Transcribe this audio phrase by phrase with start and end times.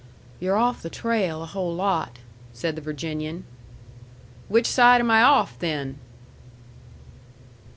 [0.39, 2.17] "You're off the trail a whole lot,"
[2.53, 3.45] said the Virginian.
[4.49, 5.99] "Which side am I off, then?"